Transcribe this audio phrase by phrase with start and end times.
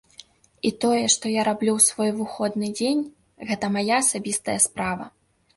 [0.67, 3.05] І тое, што я раблю ў свой выходны дзень,
[3.51, 5.05] гэта мая асабістая справа.